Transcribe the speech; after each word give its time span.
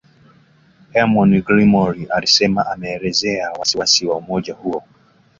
Eamon 0.95 1.41
Gilmore 1.45 2.07
alisema 2.09 2.65
ameelezea 2.67 3.51
wasi 3.51 3.77
wasi 3.77 4.05
wa 4.05 4.17
umoja 4.17 4.53
huo 4.53 4.83